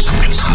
[0.00, 0.49] Sweet.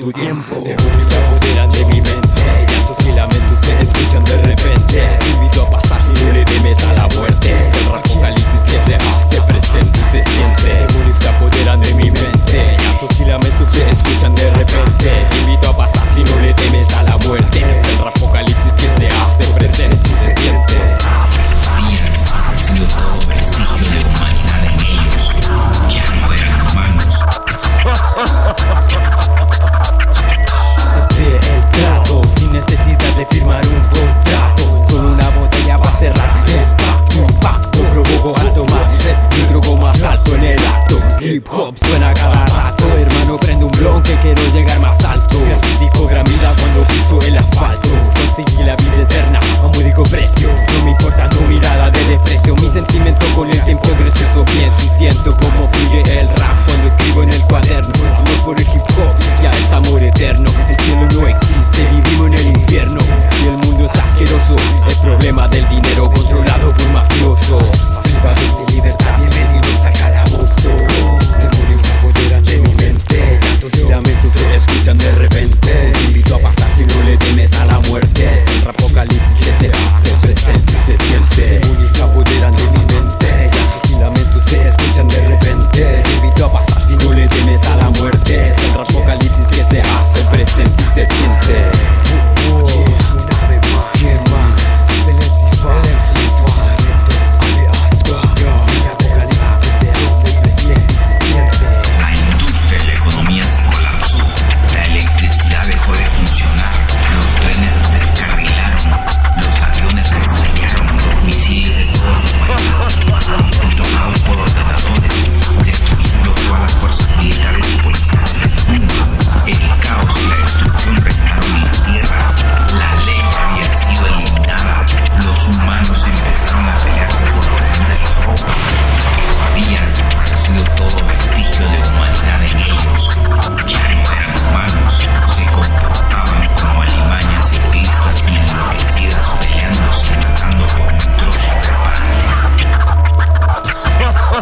[0.00, 0.79] tu tiempo.
[42.30, 42.84] cada rato.
[42.98, 45.38] Hermano prende un blog que quiero llegar más alto.
[45.80, 47.88] Discogramida cuando piso el asfalto.
[48.14, 50.48] Conseguí la vida eterna a muy rico precio.
[50.48, 52.54] No me importa tu mirada de desprecio.
[52.56, 55.99] Mi sentimiento con el tiempo gracioso pienso y siento como fluye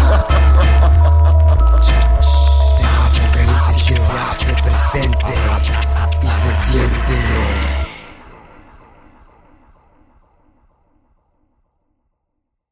[0.00, 0.89] ハハハハ